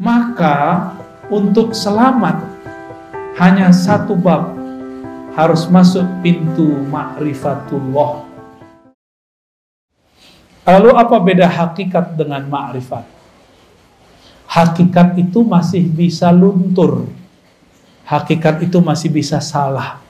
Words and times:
Maka 0.00 0.96
untuk 1.28 1.76
selamat 1.76 2.40
hanya 3.36 3.68
satu 3.68 4.16
bab 4.16 4.56
harus 5.36 5.68
masuk 5.68 6.08
pintu 6.24 6.72
ma'rifatullah. 6.88 8.24
Lalu 10.64 10.90
apa 10.96 11.16
beda 11.20 11.44
hakikat 11.52 12.16
dengan 12.16 12.48
ma'rifat? 12.48 13.04
Hakikat 14.48 15.20
itu 15.20 15.44
masih 15.44 15.84
bisa 15.84 16.32
luntur. 16.32 17.04
Hakikat 18.08 18.64
itu 18.64 18.80
masih 18.80 19.12
bisa 19.12 19.36
salah. 19.36 20.00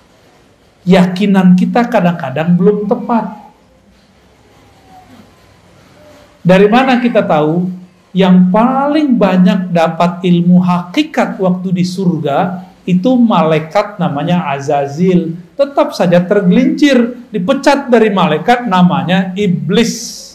Yakinan 0.86 1.58
kita 1.58 1.82
kadang-kadang 1.90 2.54
belum 2.54 2.86
tepat. 2.86 3.26
Dari 6.46 6.70
mana 6.70 7.02
kita 7.02 7.26
tahu? 7.26 7.79
Yang 8.10 8.50
paling 8.50 9.14
banyak 9.14 9.70
dapat 9.70 10.26
ilmu 10.26 10.58
hakikat 10.58 11.38
waktu 11.38 11.68
di 11.70 11.84
surga 11.86 12.66
itu 12.82 13.14
malaikat 13.14 14.02
namanya 14.02 14.50
Azazil. 14.50 15.38
Tetap 15.54 15.94
saja 15.94 16.18
tergelincir 16.24 17.22
dipecat 17.30 17.86
dari 17.86 18.10
malaikat 18.10 18.66
namanya 18.66 19.30
iblis. 19.38 20.26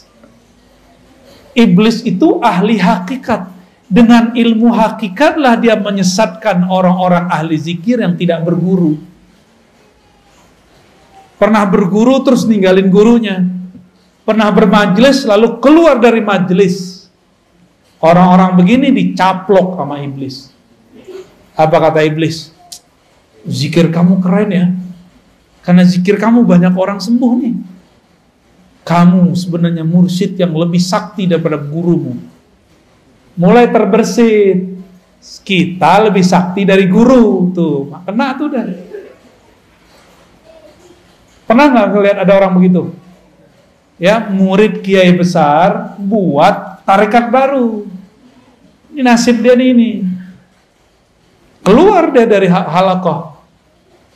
Iblis 1.51 2.03
itu 2.07 2.39
ahli 2.39 2.79
hakikat. 2.79 3.51
Dengan 3.85 4.33
ilmu 4.33 4.73
hakikatlah 4.73 5.61
dia 5.61 5.77
menyesatkan 5.77 6.65
orang-orang 6.71 7.29
ahli 7.29 7.53
zikir 7.53 8.01
yang 8.01 8.17
tidak 8.17 8.41
berguru. 8.41 8.97
Pernah 11.37 11.67
berguru 11.67 12.23
terus 12.23 12.47
ninggalin 12.47 12.89
gurunya. 12.89 13.45
Pernah 14.25 14.49
bermajlis 14.49 15.27
lalu 15.29 15.61
keluar 15.61 16.01
dari 16.01 16.17
majlis 16.17 16.94
Orang-orang 18.05 18.53
begini 18.53 18.93
dicaplok 18.93 19.81
sama 19.81 19.97
iblis. 19.97 20.53
Apa 21.57 21.89
kata 21.89 22.05
iblis? 22.05 22.53
Zikir 23.49 23.89
kamu 23.89 24.21
keren 24.21 24.49
ya. 24.53 24.65
Karena 25.65 25.81
zikir 25.81 26.21
kamu 26.21 26.45
banyak 26.45 26.77
orang 26.77 27.01
sembuh 27.01 27.33
nih. 27.41 27.55
Kamu 28.85 29.33
sebenarnya 29.33 29.81
mursyid 29.81 30.37
yang 30.37 30.53
lebih 30.53 30.77
sakti 30.77 31.25
daripada 31.25 31.57
gurumu. 31.57 32.13
Mulai 33.33 33.73
terbersit. 33.73 34.77
Kita 35.41 36.05
lebih 36.05 36.21
sakti 36.21 36.61
dari 36.61 36.85
guru. 36.85 37.49
Tuh, 37.49 37.89
kena 38.05 38.37
tuh 38.37 38.47
dah. 38.53 38.65
Pernah 41.49 41.65
nggak 41.73 41.87
ngeliat 41.89 42.17
ada 42.21 42.33
orang 42.37 42.53
begitu? 42.53 42.93
Ya, 43.97 44.21
murid 44.29 44.85
kiai 44.85 45.09
besar 45.17 45.97
buat 45.97 46.85
tarekat 46.85 47.33
baru. 47.33 47.94
Ini 48.95 49.03
nasib 49.03 49.43
dia 49.43 49.59
ini. 49.59 49.99
Keluar 51.59 52.15
dia 52.15 52.23
dari 52.23 52.47
halakoh. 52.47 53.35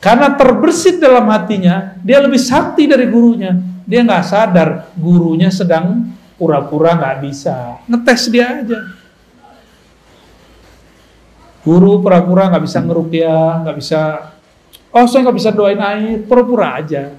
Karena 0.00 0.32
terbersit 0.32 0.96
dalam 0.96 1.28
hatinya, 1.28 2.00
dia 2.00 2.16
lebih 2.16 2.40
sakti 2.40 2.88
dari 2.88 3.04
gurunya. 3.12 3.60
Dia 3.84 4.00
nggak 4.00 4.24
sadar 4.24 4.88
gurunya 4.96 5.52
sedang 5.52 6.08
pura-pura 6.40 6.96
nggak 6.96 7.16
bisa. 7.20 7.84
Ngetes 7.84 8.32
dia 8.32 8.64
aja. 8.64 8.80
Guru 11.60 12.00
pura-pura 12.00 12.48
nggak 12.48 12.64
bisa 12.64 12.80
ngerukyah, 12.80 13.60
nggak 13.60 13.76
bisa. 13.76 14.32
Oh 14.96 15.04
saya 15.04 15.28
nggak 15.28 15.36
bisa 15.36 15.52
doain 15.52 15.76
air, 15.76 16.24
pura-pura 16.24 16.80
aja. 16.80 17.12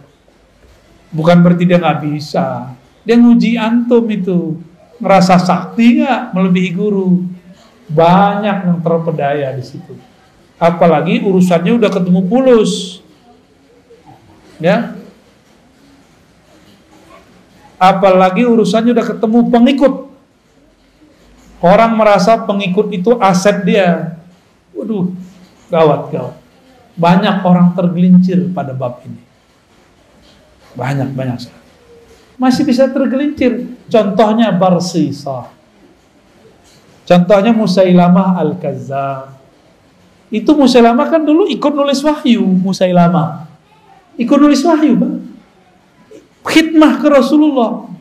Bukan 1.14 1.46
berarti 1.46 1.70
dia 1.70 1.78
nggak 1.78 2.10
bisa. 2.10 2.74
Dia 3.06 3.22
nguji 3.22 3.54
antum 3.62 4.10
itu. 4.10 4.58
Ngerasa 4.98 5.38
sakti 5.38 6.02
nggak 6.02 6.34
melebihi 6.34 6.72
guru 6.74 7.41
banyak 7.92 8.58
yang 8.68 8.80
terpedaya 8.80 9.52
di 9.56 9.64
situ. 9.64 9.94
Apalagi 10.56 11.20
urusannya 11.26 11.74
udah 11.76 11.92
ketemu 11.92 12.22
pulus. 12.26 13.02
Ya. 14.62 14.96
Apalagi 17.82 18.46
urusannya 18.46 18.94
udah 18.94 19.06
ketemu 19.06 19.40
pengikut. 19.50 19.94
Orang 21.62 21.98
merasa 21.98 22.38
pengikut 22.42 22.90
itu 22.94 23.18
aset 23.22 23.66
dia. 23.66 24.18
Waduh, 24.74 25.14
gawat 25.70 26.10
gawat. 26.14 26.36
Banyak 26.98 27.42
orang 27.42 27.74
tergelincir 27.74 28.50
pada 28.54 28.74
bab 28.74 29.02
ini. 29.06 29.22
Banyak 30.78 31.10
banyak. 31.14 31.50
Masih 32.38 32.66
bisa 32.66 32.90
tergelincir. 32.90 33.78
Contohnya 33.90 34.54
Barsisa 34.54 35.61
Contohnya 37.12 37.52
Musailamah 37.52 38.40
Al-Kazzab. 38.40 39.36
Itu 40.32 40.56
Musailamah 40.56 41.12
kan 41.12 41.28
dulu 41.28 41.44
ikut 41.44 41.76
nulis 41.76 42.00
wahyu 42.08 42.40
Musailamah. 42.40 43.52
Ikut 44.16 44.40
nulis 44.40 44.64
wahyu, 44.64 44.96
Bang. 44.96 45.20
Khidmah 46.48 47.04
ke 47.04 47.12
Rasulullah. 47.12 47.92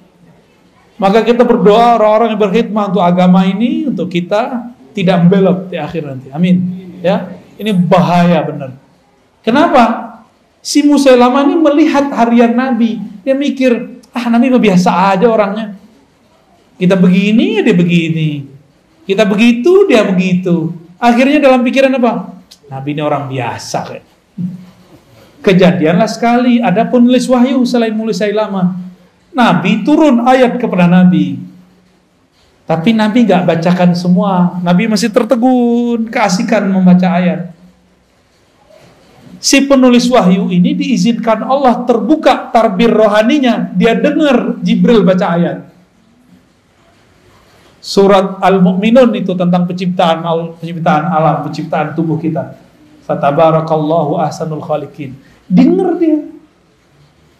Maka 0.94 1.26
kita 1.26 1.42
berdoa 1.42 1.98
orang-orang 1.98 2.38
yang 2.38 2.40
berkhidmah 2.44 2.84
untuk 2.94 3.02
agama 3.02 3.42
ini 3.50 3.90
untuk 3.90 4.06
kita 4.06 4.70
tidak 4.94 5.26
membelok 5.26 5.74
di 5.74 5.76
akhir 5.80 6.06
nanti. 6.06 6.30
Amin. 6.30 6.62
Ya, 7.02 7.34
ini 7.58 7.74
bahaya 7.74 8.46
benar. 8.46 8.78
Kenapa? 9.42 10.06
Si 10.62 10.86
Musailamah 10.86 11.50
ini 11.50 11.58
melihat 11.58 12.14
harian 12.14 12.54
Nabi. 12.54 13.02
Dia 13.26 13.34
mikir, 13.34 13.98
ah 14.14 14.30
Nabi 14.30 14.54
biasa 14.54 15.18
aja 15.18 15.26
orangnya. 15.26 15.74
Kita 16.78 16.94
begini, 16.94 17.58
dia 17.58 17.74
begini. 17.74 18.49
Kita 19.10 19.26
begitu, 19.26 19.90
dia 19.90 20.06
begitu. 20.06 20.70
Akhirnya 20.94 21.42
dalam 21.42 21.66
pikiran 21.66 21.90
apa? 21.98 22.30
Nabi 22.70 22.94
ini 22.94 23.02
orang 23.02 23.26
biasa 23.26 23.78
kayak. 23.90 24.06
Kejadianlah 25.42 26.06
sekali, 26.06 26.62
ada 26.62 26.86
penulis 26.86 27.26
wahyu 27.26 27.66
selain 27.66 27.90
mulis 27.90 28.22
lama. 28.30 28.78
Nabi 29.34 29.82
turun 29.82 30.22
ayat 30.22 30.62
kepada 30.62 30.86
Nabi. 30.86 31.42
Tapi 32.70 32.94
Nabi 32.94 33.26
gak 33.26 33.50
bacakan 33.50 33.98
semua. 33.98 34.62
Nabi 34.62 34.86
masih 34.86 35.10
tertegun, 35.10 36.06
keasikan 36.06 36.70
membaca 36.70 37.10
ayat. 37.10 37.50
Si 39.42 39.66
penulis 39.66 40.06
wahyu 40.06 40.54
ini 40.54 40.70
diizinkan 40.78 41.42
Allah 41.50 41.82
terbuka 41.82 42.54
tarbir 42.54 42.94
rohaninya. 42.94 43.74
Dia 43.74 43.98
dengar 43.98 44.62
Jibril 44.62 45.02
baca 45.02 45.34
ayat 45.34 45.70
surat 47.80 48.36
Al-Mu'minun 48.44 49.08
itu 49.16 49.32
tentang 49.32 49.64
penciptaan 49.64 50.20
penciptaan 50.60 51.04
alam, 51.08 51.48
penciptaan 51.48 51.96
tubuh 51.96 52.20
kita. 52.20 52.54
Fatabarakallahu 53.08 54.20
ahsanul 54.20 54.62
khaliqin. 54.62 55.16
Dengar 55.48 55.96
dia. 55.98 56.28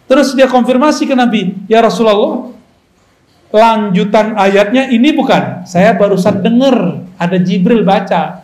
Terus 0.09 0.35
dia 0.35 0.49
konfirmasi 0.49 1.07
ke 1.07 1.15
Nabi, 1.15 1.55
"Ya 1.71 1.79
Rasulullah, 1.79 2.51
lanjutan 3.53 4.35
ayatnya 4.35 4.91
ini 4.91 5.15
bukan. 5.15 5.63
Saya 5.63 5.95
barusan 5.95 6.43
dengar 6.43 7.07
ada 7.15 7.37
Jibril 7.39 7.87
baca." 7.87 8.43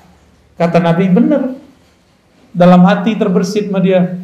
Kata 0.56 0.80
Nabi, 0.80 1.12
"Benar." 1.12 1.44
Dalam 2.56 2.81
hati 2.88 3.19
terbersit 3.19 3.68
sama 3.68 3.84
dia. 3.84 4.16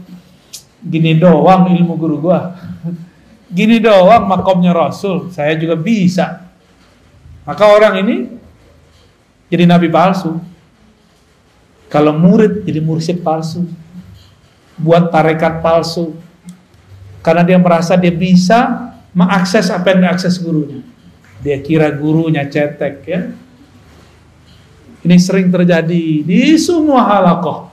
Gini 0.79 1.19
doang 1.19 1.67
ilmu 1.67 1.94
guru 2.00 2.17
gua. 2.23 2.56
Gini 3.51 3.78
doang 3.83 4.25
makomnya 4.25 4.72
Rasul. 4.72 5.29
Saya 5.29 5.53
juga 5.59 5.75
bisa 5.75 6.42
maka 7.43 7.63
orang 7.67 7.99
ini 7.99 8.15
jadi 9.51 9.69
nabi 9.69 9.91
palsu. 9.91 10.39
Kalau 11.91 12.15
murid 12.15 12.65
jadi 12.65 12.81
mursyid 12.81 13.21
palsu. 13.21 13.69
Buat 14.79 15.13
tarekat 15.13 15.61
palsu. 15.61 16.17
Karena 17.21 17.45
dia 17.45 17.61
merasa 17.61 17.93
dia 17.93 18.09
bisa 18.09 18.89
mengakses 19.13 19.69
apa 19.69 19.93
yang 19.93 20.09
diakses 20.09 20.41
gurunya. 20.41 20.81
Dia 21.45 21.61
kira 21.61 21.93
gurunya 21.93 22.49
cetek 22.49 22.95
ya. 23.05 23.29
Ini 25.03 25.15
sering 25.19 25.53
terjadi 25.53 26.25
di 26.25 26.57
semua 26.57 27.06
halakoh. 27.06 27.69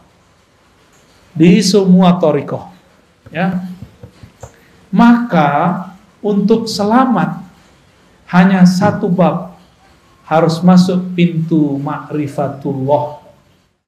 Di 1.32 1.62
semua 1.64 2.18
torikoh. 2.20 2.68
Ya. 3.32 3.64
Maka 4.92 5.88
untuk 6.20 6.68
selamat 6.68 7.40
hanya 8.28 8.68
satu 8.68 9.08
bab 9.08 9.49
harus 10.30 10.62
masuk 10.62 11.02
pintu 11.18 11.74
ma'rifatullah 11.82 13.19